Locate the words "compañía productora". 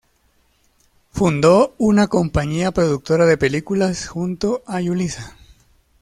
2.07-3.27